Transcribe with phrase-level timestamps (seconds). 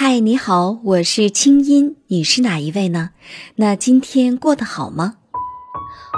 [0.00, 3.10] 嗨，你好，我是清音，你是哪一位呢？
[3.56, 5.14] 那今天过得好吗？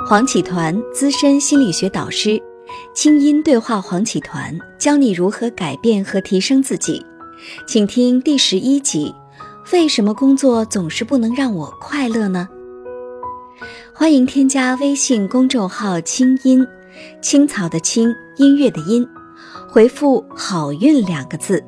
[0.06, 2.38] 黄启团，资深心理学导师，
[2.94, 7.02] 清音对话黄启团，教你如何改变和提升自己。
[7.66, 9.14] 请听第十一集：
[9.72, 12.46] 为什么工作总是不能让我快乐呢？
[13.94, 16.66] 欢迎添加微信公众号“清音
[17.22, 19.08] 青草”的青，音乐的音，
[19.66, 21.64] 回复“好运”两个字。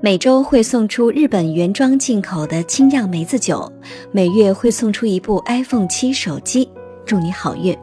[0.00, 3.68] 每周会送出日本原装进口的清酿梅子酒，
[4.12, 6.70] 每月会送出一部 iPhone 七手机，
[7.04, 7.76] 祝你好运。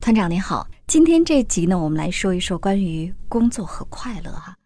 [0.00, 4.56] 团长您好，今天这集呢，我们来说一说关于工作和快乐哈。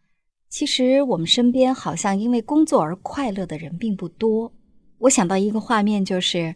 [0.49, 4.53] 其实我们身边好像因为工作而快乐的人并不多。
[4.99, 6.55] 我想到一个画面，就是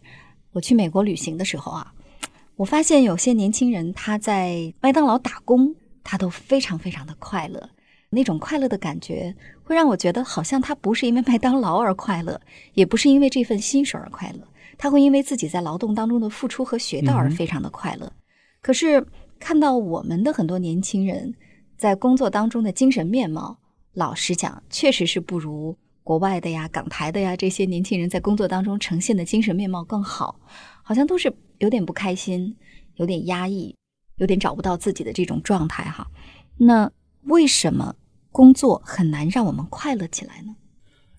[0.53, 1.93] 我去美国旅行的时候啊，
[2.55, 5.75] 我发现有些年轻人他在麦当劳打工。
[6.05, 7.69] 他都非常非常的快乐，
[8.11, 12.39] 那种快乐的感觉会让我觉得，好像他不是因为麦当劳而快乐，
[12.75, 14.47] 也不是因为这份薪水而快乐，
[14.77, 18.09] 他会因为自己在劳动当中的付出和学到而非常的快乐。
[18.61, 19.05] 可是
[19.39, 21.33] 看到我们的很多年轻人
[21.75, 23.57] 在工作当中的精神面貌，
[23.93, 30.39] 老实讲，确实是不如国外的呀、港台的呀这些年轻人在工作当中呈现的精神面貌更好，
[30.83, 32.55] 好像都是有点不开心，
[32.95, 33.75] 有点压抑。
[34.17, 36.07] 有点找不到自己的这种状态哈，
[36.57, 36.89] 那
[37.23, 37.95] 为什么
[38.31, 40.55] 工作很难让我们快乐起来呢？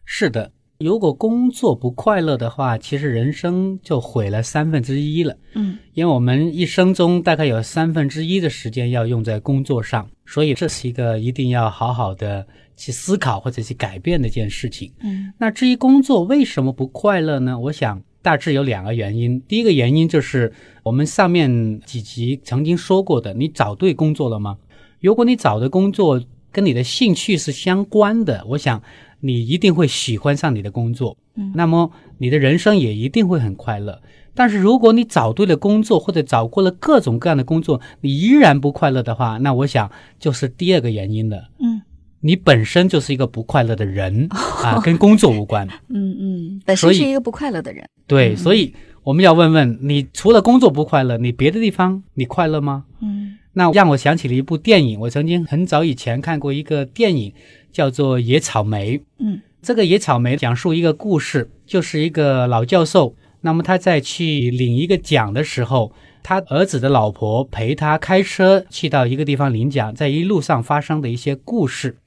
[0.04, 5.36] 是的，如果工作不快乐的话，其实人生就毁了三分之一了。
[5.54, 14.92] 嗯，因为我们一生中大概有三分之一的时间要用在工作上，所以这是一个一定要好好的去思考或者去改变的一件事情。
[15.00, 17.58] 嗯，那至于工作为什么不快乐呢？
[17.58, 18.02] 我想。
[18.26, 24.58] 大致有两个原因，第一个原因就是我们上面几集曾经说过的，你找对工作了吗？
[25.00, 28.82] 如果你找的工作跟你的兴趣是相关的，我想
[29.20, 34.02] 你一定会喜欢上你的工作，嗯，那么你的人生也一定会很快乐。
[34.34, 39.88] 但是如果你找对了工作，或者找过了各种各样的工作，你依然不快乐的话，那我想
[40.18, 41.80] 就是第二个原因了，嗯。
[42.26, 44.26] 你本身就是一个不快乐的人
[44.64, 45.64] 啊， 跟工作无关。
[45.88, 47.88] 嗯嗯，本身是一个不快乐的人。
[48.08, 52.84] 对，所以我们要问问你，除了工作不快乐，你别的地方你快乐吗？
[53.00, 57.32] 嗯，那让我想起了一部电影，我曾经很早以前看过一个电影，
[57.70, 58.98] 叫做《野草莓》。
[59.20, 65.92] 嗯，这个《野草莓》讲述一个故事，就是一个老教授，那么他在去领一个奖的时候。
[66.26, 71.98] 他儿子的老婆陪他开车去到一个地方领奖，在一路上发生的一些故事。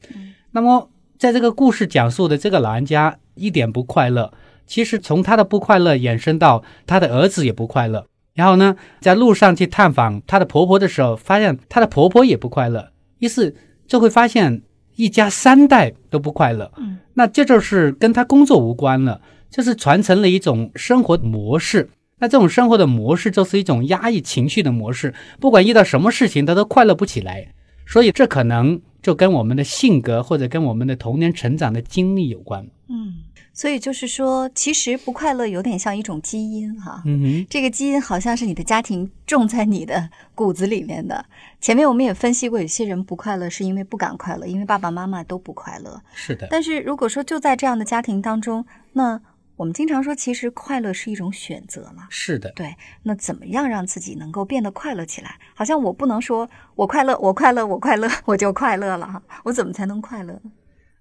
[0.52, 4.34] 那么，在这个故事讲述的这个老人家一点不快乐。
[4.68, 8.08] 其实从他的不快乐衍生到他的儿子也不快乐。
[8.34, 12.90] 然后呢，在路上去探访他的婆婆的时候，发现他的婆婆也不快乐。
[13.19, 13.56] 于是
[13.88, 14.63] 就会发现
[14.97, 16.69] 一家三代都不快乐。
[16.75, 21.90] 嗯，那这就是跟他工作无关了，就是传承了一种生活模式。
[22.19, 27.47] 那这种生活的模式就是一种压抑情绪的模式，不管遇到什么事情，他都快乐不起来。
[27.88, 32.63] 所以这可能就跟我们的性格或者跟我们的童年成长的经历有关。
[32.88, 33.16] 嗯，
[33.52, 37.02] 所以就是说，其实不快乐有点像一种基因哈。
[37.06, 41.25] 嗯哼，这个基因好像是你的家庭种在你的骨子里面的。
[41.59, 46.00] 前面我们也分析过，有些人不快乐是因为不敢快乐，因为爸爸妈妈都不快乐。
[46.13, 46.47] 是的。
[46.52, 49.19] 但是如果说就在这样的家庭当中，那。
[49.59, 52.08] 我们经常说，其实快乐是一种选择嘛。
[52.09, 52.74] 是的，对。
[53.03, 55.38] 那怎么样让自己能够变得快乐起来？
[55.53, 59.22] 好像我不能说我快乐，我快乐，我快乐，我就快乐了。
[59.44, 60.52] 我怎么才能快乐呢？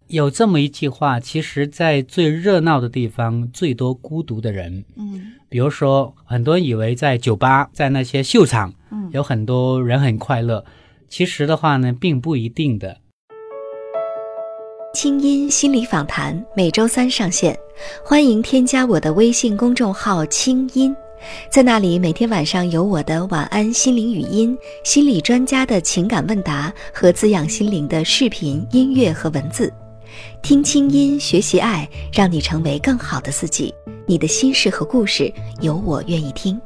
[0.08, 4.84] 有这么一句话，其实，在最热闹的地方，最多孤独的人。
[4.96, 5.34] 嗯。
[5.48, 10.64] 比如说，很多人以为在酒吧，在那些秀场，嗯，有很多人很快乐。
[11.08, 12.98] 其实的话呢，并不一定的。
[14.98, 17.56] 清音心理访谈每周三上线，
[18.04, 20.92] 欢迎添加我的微信公众号“清音”，
[21.48, 29.72] 在那里每天晚上有我的晚安心灵语音、心理专家的情感问答和滋养心灵的视频、音乐和文字。
[30.42, 33.72] 听清音，学习爱，让你成为更好的自己。
[34.04, 36.60] 你的心事和故事，有我愿意听。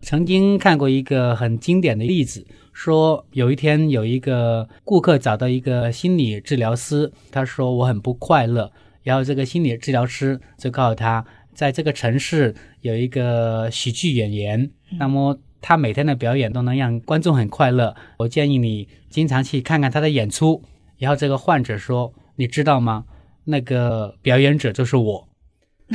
[0.00, 2.42] 曾经看过一个很经典的例子。
[2.72, 8.72] 说有一天有一个顾客找到一个心理治疗师，他说我很不快乐。
[9.02, 17.94] 然后这个心理治疗师就告诉他，在这个城市有一个喜剧演员，那么他每天的表演都能让观众很快乐。
[18.18, 20.62] 我建议你经常去看看他的演出。
[20.98, 23.04] 然后这个患者说：“你知道吗？
[23.44, 25.28] 那个表演者就是我。”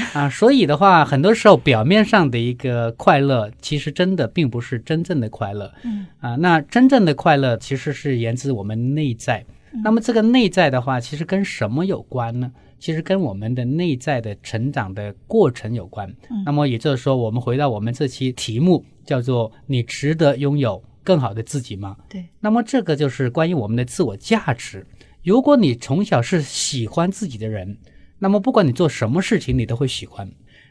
[0.13, 0.29] 啊。
[0.29, 5.71] 所以的话，很多时候表面上的一个快乐，其实真的并不是真正的快乐。
[5.83, 9.45] 嗯啊，那真正的快乐其实是源自我们内在。
[9.83, 12.51] 那么这个内在的话，其实跟什么有关呢？
[12.79, 16.07] 其实跟我们的内在的成长的过程有关。
[16.29, 24.85] 嗯那么也就是说，我们回到我们这期题目，叫做“你值得拥有更好的自己吗？”对，那么这个就是关于我们的自我价值。
[25.23, 27.77] 如果你从小是喜欢自己的人，
[28.19, 30.29] 那么不管你做什么事情，你都会喜欢。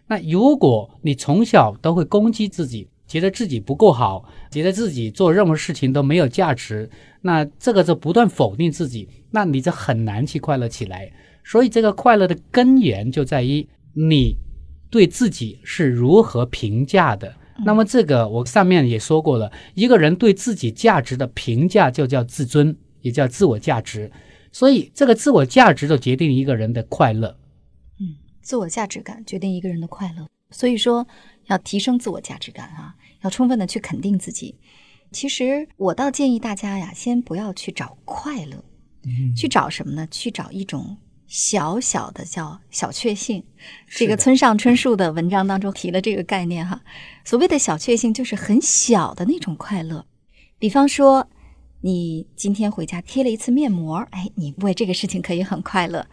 [0.08, 6.88] 那如果你从小都会攻击自己，觉得自己不够好，觉得自己做任何事情都没有价值，
[7.22, 11.12] 那这个就不断否定自己，那你就很难去快乐起来。
[11.44, 14.36] 所以，这个快乐的根源就在于你
[14.90, 17.32] 对自己是如何评价的。
[17.64, 24.10] 那么，这个我上面也说过了，一个人对自己价值的评价就叫自尊，也叫自我价值。
[24.58, 27.36] 所以，这个自我价值就决定一个人的快乐。
[28.00, 30.26] 嗯自我价值感决定一个人的快乐。
[30.50, 31.06] 所以说，
[31.48, 34.54] 要提升自我价值感啊，要充分的去肯定自己。
[35.12, 38.64] 其实，我倒建议大家呀，先不要去找快乐，
[39.36, 40.08] 去找什么呢？
[40.10, 43.44] 去找一种小小的叫小确幸。
[43.86, 46.80] 这个村上春树的文章当中提了这个概念哈。
[47.26, 50.06] 所谓的小确幸，就是很小的那种快乐。
[50.58, 51.28] 比方说，
[51.86, 56.04] 你今天回家贴了一次面膜，哎，你为这个事情可以很快乐。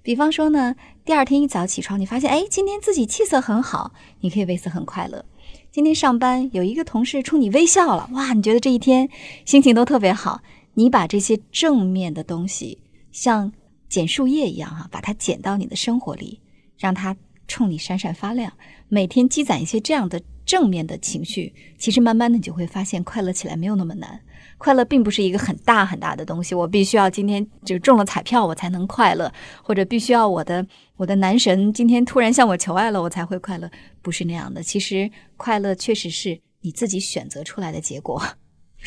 [0.00, 5.24] 比方说呢，第二天一早起床，你发现，哎，今天自己气色很好，你可以为此很快乐。
[5.72, 9.08] 今天上班有一个同事冲你微笑了，哇，你觉得这一天
[9.44, 10.42] 心情都特别好。
[10.74, 12.78] 你把这些正面的东西，
[13.10, 13.52] 像
[13.88, 16.40] 捡树叶一样哈、把它捡到你的生活里，
[16.78, 17.16] 让它
[17.48, 18.52] 冲你闪闪发亮。
[18.86, 24.18] 每天积攒一些这样的正面的情绪，其实慢慢的你就会发现，快乐起来没有那么难。
[24.58, 29.30] 快乐并不是一个很大很大的东西，我必须要今天就中了彩票我才能快乐，
[29.62, 30.66] 或者必须要我的
[30.96, 33.70] 我的男神今天突然向我求爱了我才会快乐，
[34.00, 34.62] 不是那样的。
[34.62, 38.22] 其实快乐确实是你自己选择出来的结果。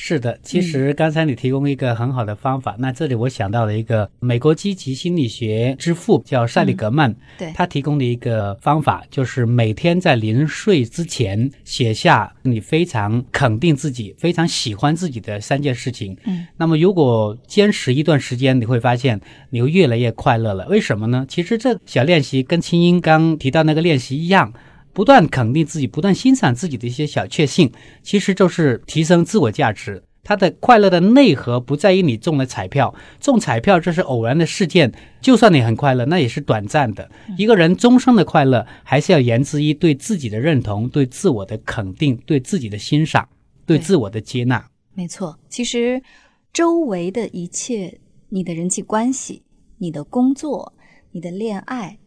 [0.02, 16.18] 是的，其实刚才你提供一个很好的方法，那这里我想到了一个美国积极心理学之父叫塞利格曼，对他提供的一个方法就是每天在临睡之前写下你非常肯定自己、非常喜欢自己的三件事情。
[16.24, 19.20] 嗯，那么如果坚持一段时间，你会发现
[19.50, 20.66] 你会越来越快乐了。
[20.70, 21.26] 为什么呢？
[21.28, 24.54] 其实这小练习跟清音刚提到那个练习一样。
[25.00, 27.72] 不断肯定自己，不断欣赏自己的一些小确幸，
[28.04, 30.04] 其实就是提升自我价值。
[30.26, 34.92] 它的快乐的内核不在于你中了彩票，中彩票这是偶然的事件，
[35.22, 37.10] 就算你很快乐，那也是短暂的。
[37.38, 43.30] 一个人终生的快乐，还是要源自于对自己的认同、对自我的肯定、对自己的欣赏、
[43.66, 44.70] 对自我的接纳。
[44.94, 46.04] 没错，其实
[46.52, 49.44] 周围的一切，你的人际关系、
[49.78, 50.74] 你的工作、
[51.14, 51.98] 你的恋爱，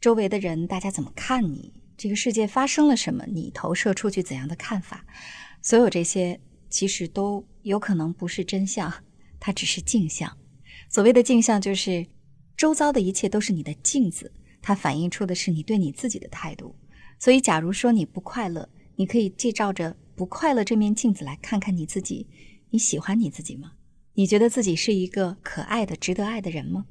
[0.00, 5.04] 周围的人大家怎么看你，这个世界发生了什么，你投射出去怎样的看法，
[5.62, 6.38] 所有这些
[6.68, 8.92] 其实都有可能不是真相，
[9.40, 10.36] 它只是镜像。
[10.88, 12.06] 所谓的镜像，就是
[12.56, 16.74] 周遭的一切都是你的镜子，它反映出的是你对你自己的态度。
[17.18, 22.26] 所以，假如说你不快乐，你可以借照着不快乐这面镜子来看看你自己。
[22.70, 23.72] 你喜欢你自己吗？
[24.14, 26.84] 你觉得自己是一个可爱的、值得爱的人吗？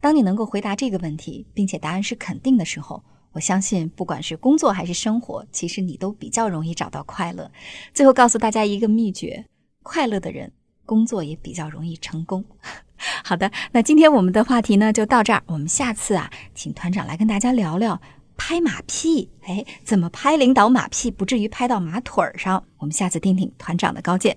[0.00, 3.02] 当你能够回答这个问题，并且答案是肯定的时候，
[3.32, 7.50] 我相信，不管是工作还是生活，其实你都比较容易找到快乐。
[7.92, 9.44] 最后告诉大家一个秘诀：
[9.82, 10.52] 快乐的人
[10.84, 12.44] 工作也比较容易成功。
[13.22, 18.00] 好的，那今天我们的话题呢就到这儿，我们下次啊，请团长来跟大家聊聊
[18.38, 22.64] 拍马屁，哎，怎么拍领导马屁不至于拍到马腿儿上？
[22.78, 24.36] 我们下次听听团长的高见。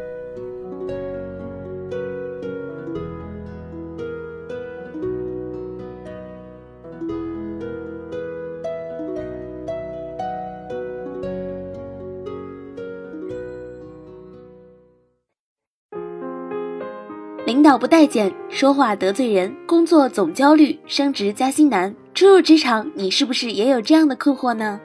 [17.51, 21.93] 领导不待见，说话得罪人，工作总焦虑，升职加薪难。
[22.13, 24.79] 初入职场，你是不是也有这样的困惑呢？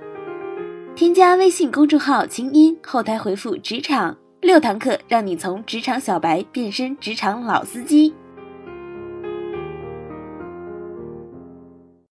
[0.96, 8.12] 添加微信公众号“清音”，后台回复“职场”，六堂课让你从职场小白变身职场老司机。